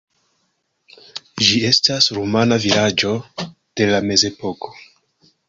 [1.47, 3.13] Ĝi estas rumana vilaĝo
[3.51, 4.75] de la mezepoko.